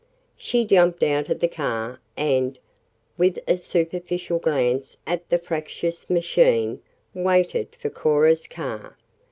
She 0.35 0.65
jumped 0.65 1.03
out 1.03 1.29
of 1.29 1.41
the 1.41 1.47
car 1.47 1.99
and, 2.17 2.57
with 3.19 3.37
a 3.47 3.55
superficial 3.55 4.39
glance 4.39 4.97
at 5.05 5.29
the 5.29 5.37
fractious 5.37 6.09
machine, 6.09 6.81
waited 7.13 7.75
for 7.79 7.91
Cora's 7.91 8.47
car. 8.47 8.97